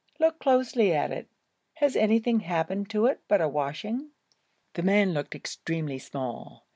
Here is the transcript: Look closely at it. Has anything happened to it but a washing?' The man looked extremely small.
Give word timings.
Look 0.19 0.39
closely 0.39 0.93
at 0.95 1.11
it. 1.11 1.29
Has 1.75 1.95
anything 1.95 2.39
happened 2.39 2.89
to 2.89 3.05
it 3.05 3.19
but 3.27 3.39
a 3.39 3.47
washing?' 3.47 4.09
The 4.73 4.81
man 4.81 5.13
looked 5.13 5.35
extremely 5.35 5.99
small. 5.99 6.65